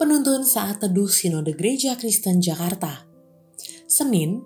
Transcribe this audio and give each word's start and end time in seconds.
Penuntun 0.00 0.48
Saat 0.48 0.80
Teduh 0.80 1.12
Sinode 1.12 1.52
Gereja 1.52 1.92
Kristen 1.92 2.40
Jakarta. 2.40 3.04
Senin 3.84 4.40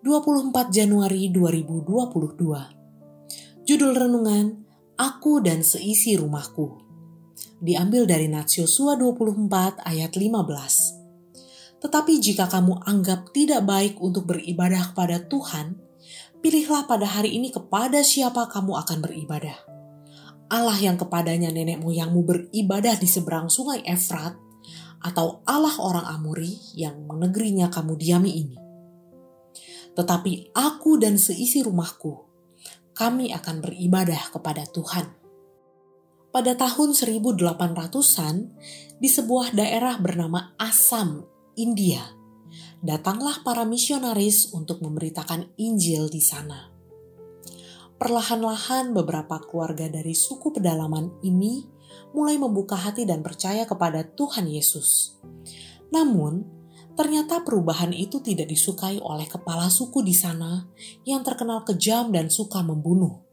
24 0.00 0.48
Januari 0.72 1.28
2022 1.28 3.68
Judul 3.68 3.92
Renungan 3.92 4.64
Aku 4.96 5.44
dan 5.44 5.60
Seisi 5.60 6.16
Rumahku. 6.16 6.80
Diambil 7.60 8.08
dari 8.08 8.32
Nats 8.32 8.56
Yosua 8.56 8.96
24 8.96 9.84
ayat 9.84 10.16
15 10.16 11.84
Tetapi 11.84 12.12
jika 12.24 12.48
kamu 12.48 12.80
anggap 12.88 13.28
tidak 13.36 13.68
baik 13.68 14.00
untuk 14.00 14.24
beribadah 14.24 14.96
kepada 14.96 15.20
Tuhan, 15.28 15.76
pilihlah 16.40 16.88
pada 16.88 17.04
hari 17.04 17.36
ini 17.36 17.52
kepada 17.52 18.00
siapa 18.00 18.48
kamu 18.48 18.80
akan 18.80 19.04
beribadah. 19.04 19.68
Allah 20.48 20.80
yang 20.80 20.96
kepadanya 20.96 21.52
nenek 21.52 21.76
moyangmu 21.76 22.24
beribadah 22.24 22.96
di 22.96 23.04
seberang 23.04 23.52
sungai 23.52 23.84
Efrat, 23.84 24.47
atau 25.02 25.42
Allah 25.46 25.76
orang 25.78 26.06
Amori 26.10 26.58
yang 26.74 27.06
negerinya 27.06 27.70
kamu 27.70 27.94
diami 27.94 28.32
ini. 28.34 28.58
Tetapi 29.94 30.54
aku 30.54 30.98
dan 30.98 31.18
seisi 31.18 31.62
rumahku, 31.62 32.28
kami 32.94 33.30
akan 33.34 33.62
beribadah 33.62 34.30
kepada 34.34 34.66
Tuhan. 34.66 35.06
Pada 36.28 36.54
tahun 36.54 36.94
1800-an, 36.94 38.36
di 38.98 39.08
sebuah 39.10 39.54
daerah 39.54 39.98
bernama 39.98 40.54
Assam, 40.58 41.26
India, 41.58 42.02
datanglah 42.78 43.42
para 43.42 43.66
misionaris 43.66 44.54
untuk 44.54 44.82
memberitakan 44.82 45.50
Injil 45.58 46.06
di 46.10 46.22
sana. 46.22 46.70
Perlahan-lahan 47.98 48.94
beberapa 48.94 49.42
keluarga 49.42 49.90
dari 49.90 50.14
suku 50.14 50.54
pedalaman 50.54 51.18
ini 51.26 51.66
mulai 52.12 52.40
membuka 52.40 52.74
hati 52.74 53.04
dan 53.04 53.20
percaya 53.20 53.68
kepada 53.68 54.04
Tuhan 54.04 54.48
Yesus. 54.48 55.18
Namun, 55.88 56.44
ternyata 56.98 57.44
perubahan 57.46 57.94
itu 57.94 58.20
tidak 58.20 58.50
disukai 58.50 58.98
oleh 59.00 59.28
kepala 59.28 59.70
suku 59.70 60.02
di 60.02 60.12
sana 60.12 60.66
yang 61.06 61.22
terkenal 61.22 61.64
kejam 61.64 62.10
dan 62.10 62.28
suka 62.28 62.60
membunuh. 62.60 63.24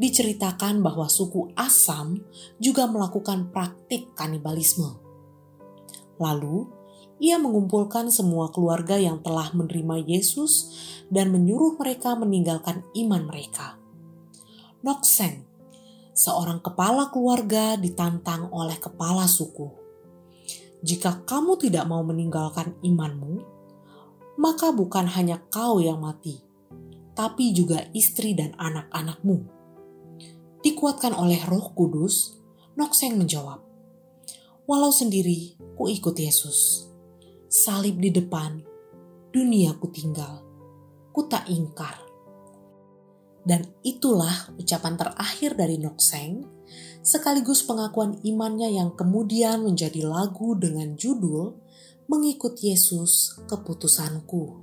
Diceritakan 0.00 0.82
bahwa 0.82 1.06
suku 1.06 1.54
Asam 1.54 2.18
juga 2.58 2.90
melakukan 2.90 3.54
praktik 3.54 4.10
kanibalisme. 4.18 4.98
Lalu, 6.18 6.66
ia 7.20 7.36
mengumpulkan 7.36 8.08
semua 8.08 8.48
keluarga 8.48 8.96
yang 8.96 9.20
telah 9.20 9.52
menerima 9.52 10.08
Yesus 10.08 10.72
dan 11.12 11.28
menyuruh 11.28 11.76
mereka 11.76 12.16
meninggalkan 12.16 12.80
iman 12.96 13.28
mereka. 13.28 13.76
Nokseng 14.80 15.49
seorang 16.20 16.60
kepala 16.60 17.08
keluarga 17.08 17.80
ditantang 17.80 18.52
oleh 18.52 18.76
kepala 18.76 19.24
suku. 19.24 19.72
Jika 20.84 21.24
kamu 21.24 21.56
tidak 21.56 21.88
mau 21.88 22.04
meninggalkan 22.04 22.76
imanmu, 22.84 23.40
maka 24.36 24.68
bukan 24.68 25.08
hanya 25.16 25.40
kau 25.48 25.80
yang 25.80 26.04
mati, 26.04 26.44
tapi 27.16 27.56
juga 27.56 27.88
istri 27.96 28.36
dan 28.36 28.52
anak-anakmu. 28.60 29.48
Dikuatkan 30.60 31.16
oleh 31.16 31.40
Roh 31.48 31.72
Kudus, 31.72 32.36
Nokseng 32.76 33.16
menjawab, 33.16 33.64
"Walau 34.68 34.92
sendiri, 34.92 35.56
ku 35.76 35.88
ikut 35.88 36.16
Yesus. 36.16 36.88
Salib 37.48 37.96
di 37.96 38.12
depan, 38.12 38.60
dunia 39.32 39.72
ku 39.80 39.88
tinggal, 39.88 40.44
ku 41.16 41.24
tak 41.28 41.48
ingkar." 41.48 42.09
Dan 43.50 43.66
itulah 43.82 44.54
ucapan 44.62 44.94
terakhir 44.94 45.58
dari 45.58 45.74
Nokseng, 45.74 46.46
sekaligus 47.02 47.66
pengakuan 47.66 48.22
imannya 48.22 48.78
yang 48.78 48.94
kemudian 48.94 49.66
menjadi 49.66 50.06
lagu 50.06 50.54
dengan 50.54 50.94
judul 50.94 51.58
Mengikut 52.06 52.54
Yesus 52.62 53.42
Keputusanku. 53.50 54.62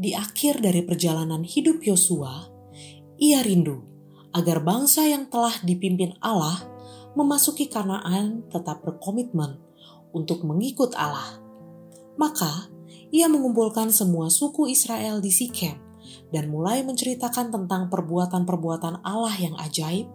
Di 0.00 0.16
akhir 0.16 0.64
dari 0.64 0.80
perjalanan 0.80 1.44
hidup 1.44 1.84
Yosua, 1.84 2.48
ia 3.20 3.44
rindu 3.44 3.84
agar 4.32 4.64
bangsa 4.64 5.04
yang 5.04 5.28
telah 5.28 5.52
dipimpin 5.60 6.16
Allah 6.24 6.64
memasuki 7.12 7.68
Kanaan 7.68 8.48
tetap 8.48 8.80
berkomitmen 8.80 9.60
untuk 10.16 10.40
mengikut 10.40 10.96
Allah. 10.96 11.36
Maka, 12.16 12.72
ia 13.12 13.28
mengumpulkan 13.28 13.92
semua 13.92 14.32
suku 14.32 14.72
Israel 14.72 15.20
di 15.20 15.28
Sikem 15.28 15.83
dan 16.30 16.50
mulai 16.52 16.82
menceritakan 16.82 17.52
tentang 17.52 17.88
perbuatan-perbuatan 17.88 19.04
Allah 19.04 19.34
yang 19.38 19.54
ajaib 19.60 20.08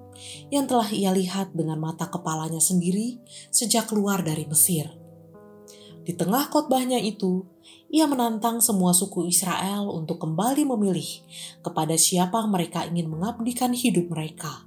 yang 0.51 0.67
telah 0.67 0.89
ia 0.91 1.16
lihat 1.16 1.55
dengan 1.55 1.79
mata 1.79 2.11
kepalanya 2.11 2.59
sendiri 2.59 3.19
sejak 3.50 3.88
keluar 3.88 4.22
dari 4.22 4.44
Mesir. 4.49 4.91
Di 6.03 6.17
tengah 6.17 6.49
khotbahnya 6.49 6.97
itu, 6.97 7.45
ia 7.94 8.09
menantang 8.09 8.66
semua 8.66 8.97
suku 8.97 9.29
Israel 9.29 9.94
untuk 9.94 10.17
kembali 10.17 10.66
memilih 10.66 11.05
kepada 11.61 11.94
siapa 11.99 12.41
mereka 12.49 12.89
ingin 12.89 13.13
mengabdikan 13.13 13.78
hidup 13.78 14.09
mereka. 14.09 14.66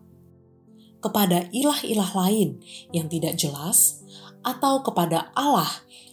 Kepada 1.02 1.50
ilah-ilah 1.50 2.14
lain 2.14 2.62
yang 2.94 3.10
tidak 3.10 3.34
jelas, 3.34 4.02
atau 4.42 4.82
kepada 4.82 5.30
Allah 5.34 5.70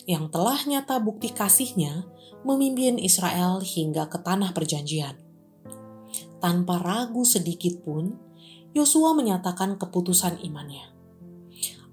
yang 0.10 0.34
telah 0.34 0.58
nyata 0.66 0.98
bukti 0.98 1.30
kasihnya 1.30 2.10
memimpin 2.42 2.98
Israel 2.98 3.62
hingga 3.62 4.10
ke 4.10 4.18
tanah 4.18 4.58
perjanjian. 4.58 5.14
Tanpa 6.42 6.82
ragu 6.82 7.22
sedikit 7.22 7.86
pun, 7.86 8.18
Yosua 8.74 9.14
menyatakan 9.14 9.78
keputusan 9.78 10.42
imannya. 10.42 10.90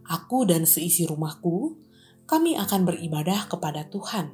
Aku 0.08 0.48
dan 0.48 0.64
seisi 0.64 1.04
rumahku, 1.04 1.76
kami 2.24 2.56
akan 2.56 2.88
beribadah 2.88 3.52
kepada 3.52 3.84
Tuhan. 3.92 4.32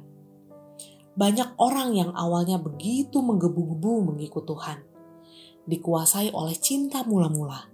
Banyak 1.19 1.59
orang 1.59 1.91
yang 1.91 2.15
awalnya 2.15 2.63
begitu 2.63 3.19
menggebu-gebu 3.19 4.15
mengikut 4.15 4.47
Tuhan, 4.47 4.79
dikuasai 5.67 6.31
oleh 6.31 6.55
cinta 6.55 7.03
mula-mula. 7.03 7.67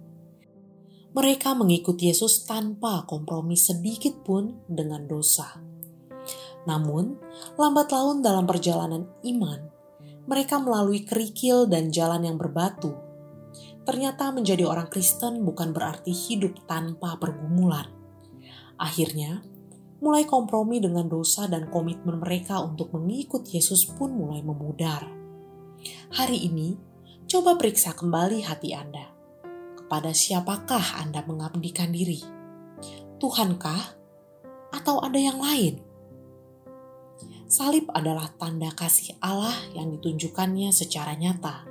Mereka 1.14 1.54
mengikut 1.54 2.02
Yesus 2.02 2.42
tanpa 2.50 3.06
kompromi 3.06 3.54
sedikit 3.54 4.26
pun 4.26 4.58
dengan 4.66 5.06
dosa 5.06 5.69
namun, 6.68 7.16
lambat 7.56 7.88
laun 7.88 8.20
dalam 8.20 8.44
perjalanan 8.44 9.08
iman, 9.24 9.60
mereka 10.28 10.60
melalui 10.60 11.08
kerikil 11.08 11.64
dan 11.64 11.88
jalan 11.88 12.22
yang 12.28 12.36
berbatu. 12.36 12.92
Ternyata 13.82 14.30
menjadi 14.30 14.68
orang 14.68 14.92
Kristen 14.92 15.42
bukan 15.42 15.72
berarti 15.72 16.12
hidup 16.12 16.68
tanpa 16.68 17.16
pergumulan. 17.16 17.88
Akhirnya, 18.76 19.40
mulai 20.04 20.28
kompromi 20.28 20.78
dengan 20.78 21.08
dosa 21.08 21.48
dan 21.48 21.68
komitmen 21.72 22.20
mereka 22.20 22.60
untuk 22.60 22.92
mengikut 22.92 23.48
Yesus 23.48 23.88
pun 23.88 24.12
mulai 24.12 24.44
memudar. 24.44 25.08
Hari 26.12 26.38
ini, 26.44 26.76
coba 27.24 27.56
periksa 27.56 27.96
kembali 27.96 28.44
hati 28.44 28.76
Anda. 28.76 29.10
Kepada 29.80 30.12
siapakah 30.12 31.00
Anda 31.00 31.24
mengabdikan 31.24 31.90
diri? 31.90 32.20
Tuhankah? 33.18 33.96
Atau 34.70 35.02
ada 35.02 35.18
yang 35.18 35.40
lain? 35.42 35.89
Salib 37.50 37.90
adalah 37.90 38.30
tanda 38.38 38.70
kasih 38.70 39.18
Allah 39.18 39.58
yang 39.74 39.90
ditunjukkannya 39.90 40.70
secara 40.70 41.18
nyata. 41.18 41.66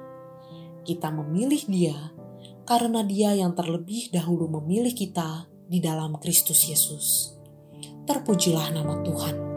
Kita 0.83 1.07
memilih 1.07 1.63
Dia 1.71 1.95
karena 2.67 2.99
Dia 2.99 3.31
yang 3.39 3.55
terlebih 3.55 4.11
dahulu 4.11 4.51
memilih 4.59 4.91
kita 4.91 5.47
di 5.71 5.79
dalam 5.79 6.19
Kristus 6.19 6.67
Yesus. 6.67 7.31
Terpujilah 8.03 8.75
nama 8.75 8.99
Tuhan. 9.07 9.48